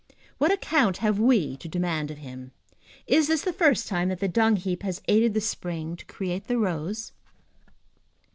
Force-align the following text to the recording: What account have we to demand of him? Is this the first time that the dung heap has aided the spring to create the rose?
What 0.39 0.51
account 0.51 0.97
have 0.97 1.19
we 1.19 1.55
to 1.57 1.67
demand 1.67 2.09
of 2.09 2.17
him? 2.17 2.53
Is 3.05 3.27
this 3.27 3.43
the 3.43 3.53
first 3.53 3.87
time 3.87 4.09
that 4.09 4.19
the 4.19 4.27
dung 4.27 4.55
heap 4.55 4.81
has 4.81 4.99
aided 5.07 5.35
the 5.35 5.41
spring 5.41 5.95
to 5.95 6.05
create 6.05 6.47
the 6.47 6.57
rose? 6.57 7.11